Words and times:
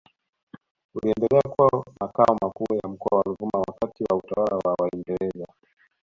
uliendelea 0.95 1.41
kuwa 1.41 1.85
Makao 1.99 2.37
makuu 2.41 2.75
ya 2.83 2.89
Mkoa 2.89 3.17
wa 3.17 3.23
Ruvuma 3.23 3.59
wakati 3.67 4.03
wa 4.03 4.17
utawala 4.17 4.55
wa 4.57 4.73
Waingereza 4.79 5.47